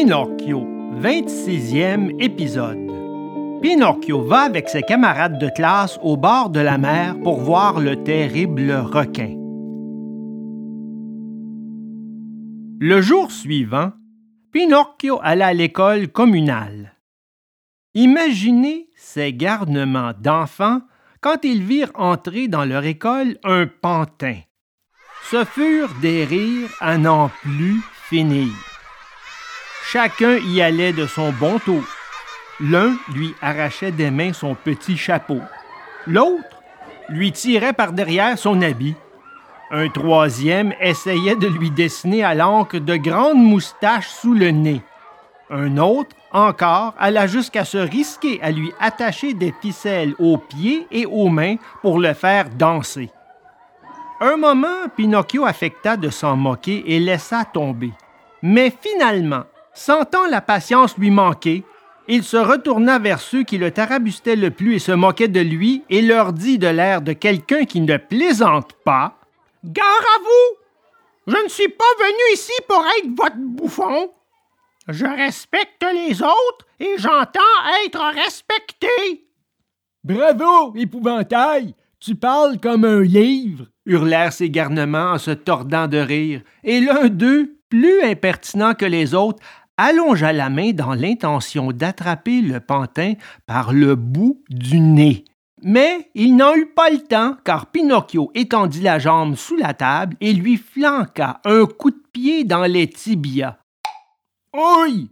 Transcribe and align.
Pinocchio, 0.00 0.60
26e 1.02 2.22
épisode. 2.22 2.86
Pinocchio 3.60 4.22
va 4.22 4.42
avec 4.42 4.68
ses 4.68 4.82
camarades 4.82 5.40
de 5.40 5.48
classe 5.48 5.98
au 6.04 6.16
bord 6.16 6.50
de 6.50 6.60
la 6.60 6.78
mer 6.78 7.18
pour 7.24 7.40
voir 7.40 7.80
le 7.80 8.04
terrible 8.04 8.70
requin. 8.70 9.34
Le 12.78 13.00
jour 13.00 13.32
suivant, 13.32 13.90
Pinocchio 14.52 15.18
alla 15.20 15.48
à 15.48 15.52
l'école 15.52 16.06
communale. 16.06 16.94
Imaginez 17.94 18.90
ces 18.94 19.32
garnements 19.32 20.12
d'enfants 20.16 20.80
quand 21.20 21.42
ils 21.42 21.64
virent 21.64 21.90
entrer 21.96 22.46
dans 22.46 22.64
leur 22.64 22.84
école 22.84 23.36
un 23.42 23.66
pantin. 23.66 24.36
Ce 25.28 25.44
furent 25.44 25.94
des 26.00 26.24
rires 26.24 26.70
à 26.78 26.98
n'en 26.98 27.30
plus 27.42 27.80
finir. 28.08 28.67
Chacun 29.90 30.36
y 30.36 30.60
allait 30.60 30.92
de 30.92 31.06
son 31.06 31.32
bon 31.32 31.58
tour. 31.58 31.82
L'un 32.60 32.94
lui 33.14 33.34
arrachait 33.40 33.90
des 33.90 34.10
mains 34.10 34.34
son 34.34 34.54
petit 34.54 34.98
chapeau. 34.98 35.40
L'autre 36.06 36.62
lui 37.08 37.32
tirait 37.32 37.72
par 37.72 37.92
derrière 37.92 38.36
son 38.36 38.60
habit. 38.60 38.96
Un 39.70 39.88
troisième 39.88 40.74
essayait 40.78 41.36
de 41.36 41.46
lui 41.46 41.70
dessiner 41.70 42.22
à 42.22 42.34
l'encre 42.34 42.76
de 42.76 42.96
grandes 42.96 43.42
moustaches 43.42 44.08
sous 44.08 44.34
le 44.34 44.50
nez. 44.50 44.82
Un 45.48 45.78
autre, 45.78 46.14
encore, 46.32 46.94
alla 46.98 47.26
jusqu'à 47.26 47.64
se 47.64 47.78
risquer 47.78 48.42
à 48.42 48.50
lui 48.50 48.70
attacher 48.78 49.32
des 49.32 49.54
ficelles 49.58 50.14
aux 50.18 50.36
pieds 50.36 50.86
et 50.90 51.06
aux 51.06 51.30
mains 51.30 51.56
pour 51.80 51.98
le 51.98 52.12
faire 52.12 52.50
danser. 52.50 53.08
Un 54.20 54.36
moment, 54.36 54.86
Pinocchio 54.94 55.46
affecta 55.46 55.96
de 55.96 56.10
s'en 56.10 56.36
moquer 56.36 56.84
et 56.94 57.00
laissa 57.00 57.46
tomber. 57.46 57.92
Mais 58.42 58.70
finalement, 58.70 59.44
sentant 59.74 60.26
la 60.26 60.40
patience 60.40 60.96
lui 60.98 61.10
manquer, 61.10 61.64
il 62.08 62.24
se 62.24 62.36
retourna 62.36 62.98
vers 62.98 63.20
ceux 63.20 63.42
qui 63.42 63.58
le 63.58 63.70
tarabustaient 63.70 64.36
le 64.36 64.50
plus 64.50 64.76
et 64.76 64.78
se 64.78 64.92
moquaient 64.92 65.28
de 65.28 65.40
lui 65.40 65.82
et 65.90 66.02
leur 66.02 66.32
dit 66.32 66.58
de 66.58 66.66
l'air 66.66 67.02
de 67.02 67.12
quelqu'un 67.12 67.64
qui 67.64 67.80
ne 67.80 67.96
plaisante 67.96 68.72
pas 68.84 69.18
Gare 69.64 69.84
à 69.84 70.20
vous 70.20 71.32
Je 71.32 71.44
ne 71.44 71.48
suis 71.48 71.68
pas 71.68 71.84
venu 71.98 72.34
ici 72.34 72.52
pour 72.66 72.84
être 72.98 73.10
votre 73.14 73.36
bouffon. 73.36 74.10
Je 74.88 75.04
respecte 75.04 75.84
les 75.92 76.22
autres 76.22 76.66
et 76.80 76.94
j'entends 76.96 77.40
être 77.84 78.02
respecté. 78.14 78.88
Bravo, 80.02 80.74
épouvantail 80.76 81.74
Tu 82.00 82.14
parles 82.14 82.58
comme 82.58 82.84
un 82.84 83.02
livre 83.02 83.66
hurlèrent 83.88 84.32
ces 84.32 84.50
garnements 84.50 85.12
en 85.12 85.18
se 85.18 85.30
tordant 85.32 85.88
de 85.88 85.98
rire, 85.98 86.42
et 86.62 86.80
l'un 86.80 87.08
d'eux, 87.08 87.57
plus 87.68 88.02
impertinent 88.02 88.74
que 88.74 88.84
les 88.84 89.14
autres, 89.14 89.42
allongea 89.76 90.32
la 90.32 90.50
main 90.50 90.72
dans 90.72 90.92
l'intention 90.92 91.72
d'attraper 91.72 92.40
le 92.40 92.60
pantin 92.60 93.14
par 93.46 93.72
le 93.72 93.94
bout 93.94 94.42
du 94.50 94.80
nez. 94.80 95.24
Mais 95.62 96.10
il 96.14 96.36
n'en 96.36 96.54
eut 96.54 96.72
pas 96.74 96.90
le 96.90 96.98
temps, 96.98 97.36
car 97.44 97.66
Pinocchio 97.66 98.30
étendit 98.34 98.80
la 98.80 98.98
jambe 98.98 99.34
sous 99.34 99.56
la 99.56 99.74
table 99.74 100.16
et 100.20 100.32
lui 100.32 100.56
flanqua 100.56 101.40
un 101.44 101.66
coup 101.66 101.90
de 101.90 102.02
pied 102.12 102.44
dans 102.44 102.64
les 102.64 102.88
tibias. 102.88 103.56
Oui! 104.54 105.10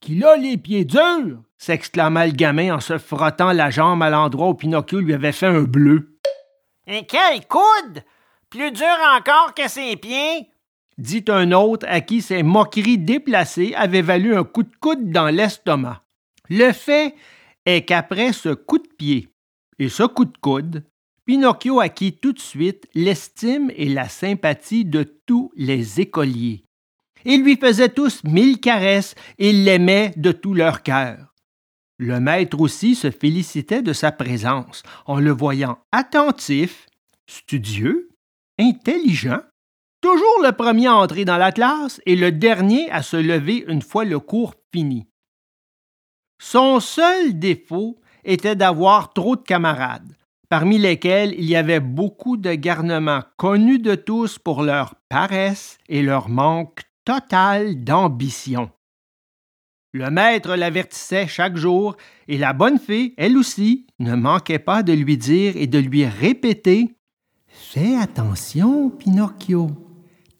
Qu'il 0.00 0.24
a 0.24 0.36
les 0.36 0.56
pieds 0.56 0.84
durs! 0.84 1.42
s'exclama 1.56 2.26
le 2.26 2.32
gamin 2.32 2.74
en 2.74 2.80
se 2.80 2.98
frottant 2.98 3.52
la 3.52 3.70
jambe 3.70 4.02
à 4.02 4.10
l'endroit 4.10 4.48
où 4.48 4.54
Pinocchio 4.54 4.98
lui 4.98 5.14
avait 5.14 5.30
fait 5.30 5.46
un 5.46 5.62
bleu. 5.62 6.18
Et 6.86 7.06
quel 7.06 7.46
coude! 7.46 8.02
Plus 8.50 8.72
dur 8.72 8.86
encore 9.16 9.54
que 9.54 9.68
ses 9.68 9.96
pieds! 9.96 10.51
Dit 10.98 11.24
un 11.28 11.52
autre 11.52 11.86
à 11.88 12.00
qui 12.00 12.22
ces 12.22 12.42
moqueries 12.42 12.98
déplacées 12.98 13.74
avaient 13.74 14.02
valu 14.02 14.36
un 14.36 14.44
coup 14.44 14.62
de 14.62 14.76
coude 14.80 15.10
dans 15.10 15.28
l'estomac. 15.28 16.02
Le 16.48 16.72
fait 16.72 17.14
est 17.66 17.82
qu'après 17.82 18.32
ce 18.32 18.50
coup 18.50 18.78
de 18.78 18.88
pied 18.98 19.28
et 19.78 19.88
ce 19.88 20.02
coup 20.02 20.24
de 20.24 20.36
coude, 20.38 20.84
Pinocchio 21.24 21.80
acquit 21.80 22.12
tout 22.12 22.32
de 22.32 22.40
suite 22.40 22.88
l'estime 22.94 23.70
et 23.76 23.88
la 23.88 24.08
sympathie 24.08 24.84
de 24.84 25.04
tous 25.26 25.52
les 25.56 26.00
écoliers. 26.00 26.64
Ils 27.24 27.42
lui 27.42 27.56
faisaient 27.56 27.88
tous 27.88 28.24
mille 28.24 28.58
caresses 28.60 29.14
et 29.38 29.52
l'aimaient 29.52 30.12
de 30.16 30.32
tout 30.32 30.54
leur 30.54 30.82
cœur. 30.82 31.32
Le 31.98 32.18
maître 32.18 32.60
aussi 32.60 32.96
se 32.96 33.12
félicitait 33.12 33.82
de 33.82 33.92
sa 33.92 34.10
présence 34.10 34.82
en 35.06 35.20
le 35.20 35.30
voyant 35.30 35.78
attentif, 35.92 36.88
studieux, 37.28 38.08
intelligent, 38.58 39.40
toujours 40.02 40.42
le 40.42 40.52
premier 40.52 40.88
à 40.88 40.96
entrer 40.96 41.24
dans 41.24 41.38
la 41.38 41.52
classe 41.52 42.02
et 42.04 42.16
le 42.16 42.30
dernier 42.30 42.90
à 42.90 43.02
se 43.02 43.16
lever 43.16 43.64
une 43.68 43.80
fois 43.80 44.04
le 44.04 44.18
cours 44.18 44.54
fini. 44.74 45.06
Son 46.38 46.80
seul 46.80 47.38
défaut 47.38 47.98
était 48.24 48.56
d'avoir 48.56 49.12
trop 49.14 49.36
de 49.36 49.42
camarades, 49.42 50.16
parmi 50.48 50.76
lesquels 50.76 51.34
il 51.38 51.44
y 51.44 51.56
avait 51.56 51.80
beaucoup 51.80 52.36
de 52.36 52.52
garnements 52.52 53.22
connus 53.36 53.78
de 53.78 53.94
tous 53.94 54.38
pour 54.38 54.62
leur 54.62 54.96
paresse 55.08 55.78
et 55.88 56.02
leur 56.02 56.28
manque 56.28 56.82
total 57.04 57.82
d'ambition. 57.84 58.70
Le 59.92 60.10
maître 60.10 60.56
l'avertissait 60.56 61.28
chaque 61.28 61.56
jour, 61.56 61.96
et 62.26 62.38
la 62.38 62.54
bonne 62.54 62.78
fée, 62.78 63.14
elle 63.18 63.36
aussi, 63.36 63.86
ne 63.98 64.16
manquait 64.16 64.58
pas 64.58 64.82
de 64.82 64.92
lui 64.92 65.16
dire 65.16 65.52
et 65.56 65.66
de 65.66 65.78
lui 65.78 66.06
répéter 66.06 66.96
Fais 67.46 67.96
attention, 67.96 68.88
Pinocchio. 68.90 69.91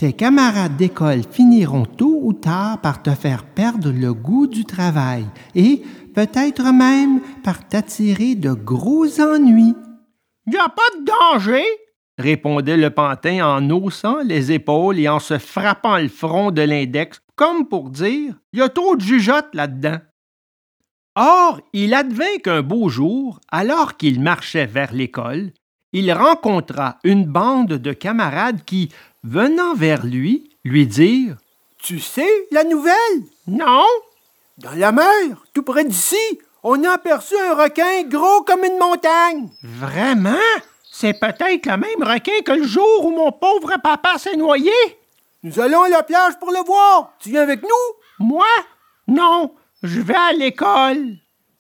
Tes 0.02 0.14
camarades 0.14 0.76
d'école 0.76 1.22
finiront 1.30 1.84
tôt 1.84 2.18
ou 2.22 2.32
tard 2.32 2.80
par 2.80 3.04
te 3.04 3.10
faire 3.10 3.44
perdre 3.44 3.92
le 3.92 4.12
goût 4.12 4.48
du 4.48 4.64
travail 4.64 5.24
et 5.54 5.80
peut-être 6.12 6.72
même 6.72 7.20
par 7.44 7.68
t'attirer 7.68 8.34
de 8.34 8.52
gros 8.52 9.20
ennuis. 9.20 9.76
Il 10.48 10.54
n'y 10.54 10.58
a 10.58 10.68
pas 10.68 10.98
de 10.98 11.04
danger, 11.04 11.62
répondait 12.18 12.76
le 12.76 12.90
pantin 12.90 13.46
en 13.46 13.70
haussant 13.70 14.22
les 14.24 14.50
épaules 14.50 14.98
et 14.98 15.08
en 15.08 15.20
se 15.20 15.38
frappant 15.38 15.98
le 15.98 16.08
front 16.08 16.50
de 16.50 16.62
l'index, 16.62 17.20
comme 17.36 17.68
pour 17.68 17.88
dire 17.88 18.34
Il 18.52 18.58
y 18.58 18.62
a 18.62 18.68
trop 18.68 18.96
de 18.96 19.02
jugeote 19.02 19.54
là-dedans. 19.54 19.98
Or, 21.14 21.60
il 21.72 21.94
advint 21.94 22.38
qu'un 22.42 22.62
beau 22.62 22.88
jour, 22.88 23.38
alors 23.52 23.96
qu'il 23.96 24.20
marchait 24.20 24.66
vers 24.66 24.92
l'école, 24.92 25.52
il 25.92 26.10
rencontra 26.12 26.98
une 27.04 27.26
bande 27.26 27.74
de 27.74 27.92
camarades 27.92 28.64
qui, 28.64 28.88
venant 29.24 29.74
vers 29.74 30.04
lui, 30.04 30.50
lui 30.64 30.86
dirent 30.86 31.36
Tu 31.82 32.00
sais 32.00 32.46
la 32.50 32.64
nouvelle? 32.64 33.22
Non. 33.46 33.86
Dans 34.58 34.72
la 34.72 34.92
mer, 34.92 35.44
tout 35.54 35.62
près 35.62 35.84
d'ici, 35.84 36.38
on 36.62 36.84
a 36.84 36.92
aperçu 36.92 37.34
un 37.38 37.54
requin 37.54 38.02
gros 38.04 38.42
comme 38.42 38.64
une 38.64 38.78
montagne. 38.78 39.48
Vraiment? 39.62 40.36
C'est 40.90 41.18
peut-être 41.18 41.66
le 41.66 41.76
même 41.76 42.02
requin 42.02 42.40
que 42.44 42.52
le 42.52 42.64
jour 42.64 43.04
où 43.04 43.10
mon 43.10 43.32
pauvre 43.32 43.74
papa 43.82 44.18
s'est 44.18 44.36
noyé? 44.36 44.72
Nous 45.42 45.58
allons 45.58 45.82
à 45.82 45.88
la 45.88 46.02
plage 46.02 46.38
pour 46.38 46.52
le 46.52 46.64
voir. 46.64 47.14
Tu 47.18 47.30
viens 47.30 47.42
avec 47.42 47.62
nous? 47.62 48.26
Moi? 48.26 48.46
Non, 49.08 49.54
je 49.82 50.00
vais 50.00 50.14
à 50.14 50.32
l'école. 50.32 51.16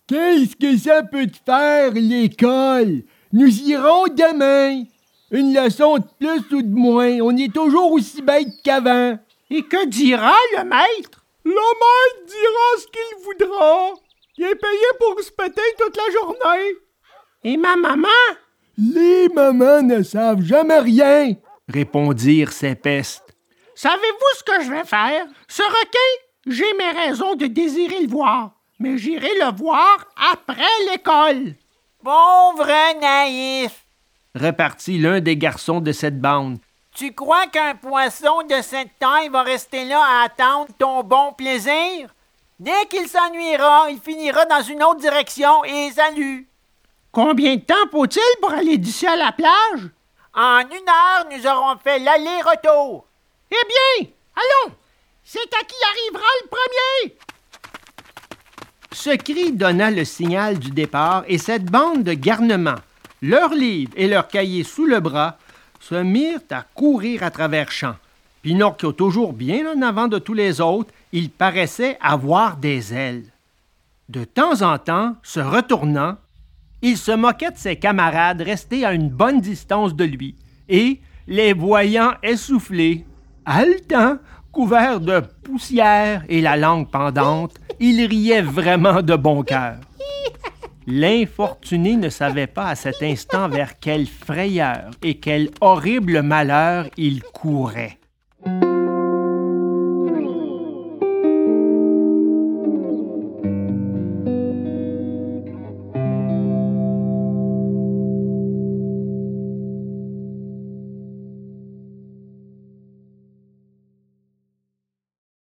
Qu'est-ce 0.06 0.54
que 0.54 0.76
ça 0.76 1.02
peut 1.02 1.26
te 1.26 1.38
faire, 1.44 1.92
l'école? 1.92 3.02
Nous 3.32 3.62
irons 3.62 4.04
demain. 4.08 4.84
Une 5.32 5.54
leçon 5.54 5.96
de 5.96 6.04
plus 6.20 6.56
ou 6.56 6.62
de 6.62 6.74
moins. 6.74 7.18
On 7.22 7.36
est 7.36 7.52
toujours 7.52 7.90
aussi 7.92 8.22
bête 8.22 8.48
qu'avant. 8.62 9.18
Et 9.50 9.62
que 9.62 9.86
dira 9.86 10.36
le 10.56 10.64
maître? 10.64 11.24
Le 11.44 11.50
maître 11.52 12.26
dira 12.26 12.78
ce 12.78 12.86
qu'il 12.86 13.24
voudra. 13.24 13.94
Il 14.36 14.44
est 14.44 14.54
payé 14.54 14.86
pour 15.00 15.20
se 15.20 15.30
péter 15.30 15.62
toute 15.78 15.96
la 15.96 16.12
journée. 16.12 16.72
Et 17.44 17.56
ma 17.56 17.76
maman? 17.76 18.08
Les 18.78 19.28
mamans 19.28 19.82
ne 19.82 20.02
savent 20.02 20.42
jamais 20.42 20.78
rien, 20.78 21.34
répondirent 21.68 22.52
ces 22.52 22.74
pestes. 22.74 23.36
Savez-vous 23.74 24.38
ce 24.38 24.44
que 24.44 24.64
je 24.64 24.70
vais 24.70 24.84
faire? 24.84 25.26
Ce 25.48 25.62
requin, 25.62 26.22
j'ai 26.46 26.72
mes 26.74 26.90
raisons 26.90 27.34
de 27.34 27.46
désirer 27.46 28.00
le 28.00 28.08
voir, 28.08 28.52
mais 28.78 28.96
j'irai 28.96 29.34
le 29.40 29.54
voir 29.56 30.06
après 30.32 30.62
l'école. 30.90 31.54
Pauvre 32.02 33.00
naïf, 33.00 33.81
repartit 34.34 34.98
l'un 34.98 35.20
des 35.20 35.36
garçons 35.36 35.80
de 35.80 35.92
cette 35.92 36.20
bande. 36.20 36.58
Tu 36.94 37.14
crois 37.14 37.46
qu'un 37.46 37.74
poisson 37.74 38.42
de 38.48 38.60
cette 38.62 38.98
taille 38.98 39.28
va 39.28 39.42
rester 39.42 39.84
là 39.84 40.00
à 40.02 40.24
attendre 40.24 40.68
ton 40.78 41.02
bon 41.02 41.32
plaisir? 41.32 42.14
Dès 42.58 42.86
qu'il 42.90 43.08
s'ennuiera, 43.08 43.90
il 43.90 43.98
finira 43.98 44.44
dans 44.44 44.62
une 44.62 44.82
autre 44.82 45.00
direction 45.00 45.64
et 45.64 45.90
salut. 45.90 46.48
Combien 47.10 47.56
de 47.56 47.60
temps 47.62 47.74
faut-il 47.90 48.40
pour 48.40 48.52
aller 48.52 48.78
d'ici 48.78 49.06
à 49.06 49.16
la 49.16 49.32
plage? 49.32 49.90
En 50.34 50.60
une 50.60 50.88
heure, 50.88 51.26
nous 51.30 51.46
aurons 51.46 51.78
fait 51.82 51.98
l'aller-retour. 51.98 53.06
Eh 53.50 53.66
bien, 53.68 54.08
allons! 54.34 54.74
C'est 55.24 55.40
à 55.40 55.64
qui 55.64 55.76
arrivera 55.90 56.26
le 56.42 56.48
premier! 56.48 57.18
Ce 58.92 59.10
cri 59.10 59.52
donna 59.52 59.90
le 59.90 60.04
signal 60.04 60.58
du 60.58 60.70
départ 60.70 61.24
et 61.26 61.38
cette 61.38 61.64
bande 61.64 62.02
de 62.02 62.12
garnements, 62.12 62.80
leurs 63.22 63.54
livres 63.54 63.92
et 63.96 64.08
leurs 64.08 64.28
cahiers 64.28 64.64
sous 64.64 64.84
le 64.84 65.00
bras, 65.00 65.38
se 65.80 65.94
mirent 65.94 66.40
à 66.50 66.62
courir 66.74 67.22
à 67.22 67.30
travers 67.30 67.70
champs. 67.70 67.96
Pinocchio 68.42 68.92
toujours 68.92 69.32
bien 69.32 69.64
en 69.72 69.82
avant 69.82 70.08
de 70.08 70.18
tous 70.18 70.34
les 70.34 70.60
autres, 70.60 70.92
il 71.12 71.30
paraissait 71.30 71.96
avoir 72.00 72.56
des 72.56 72.92
ailes. 72.92 73.24
De 74.08 74.24
temps 74.24 74.62
en 74.62 74.78
temps, 74.78 75.16
se 75.22 75.40
retournant, 75.40 76.16
il 76.82 76.96
se 76.96 77.12
moquait 77.12 77.52
de 77.52 77.56
ses 77.56 77.76
camarades 77.76 78.42
restés 78.42 78.84
à 78.84 78.92
une 78.92 79.08
bonne 79.08 79.40
distance 79.40 79.94
de 79.94 80.04
lui, 80.04 80.34
et, 80.68 81.00
les 81.28 81.52
voyant 81.52 82.14
essoufflés, 82.22 83.06
haletant, 83.46 84.18
couverts 84.50 85.00
de 85.00 85.22
poussière 85.44 86.24
et 86.28 86.40
la 86.40 86.56
langue 86.56 86.90
pendante, 86.90 87.54
il 87.78 88.04
riait 88.04 88.42
vraiment 88.42 89.02
de 89.02 89.14
bon 89.14 89.42
cœur. 89.42 89.76
L'infortuné 90.86 91.96
ne 91.96 92.08
savait 92.08 92.46
pas 92.46 92.68
à 92.68 92.74
cet 92.74 93.02
instant 93.02 93.48
vers 93.48 93.78
quelle 93.78 94.06
frayeur 94.06 94.90
et 95.02 95.18
quel 95.18 95.50
horrible 95.60 96.22
malheur 96.22 96.88
il 96.96 97.22
courait. 97.22 97.98